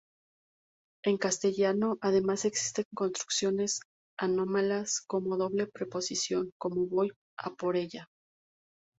[1.03, 3.81] En castellano además existen construcciones
[4.17, 8.07] anómalas con doble preposición como: "voy a por ella".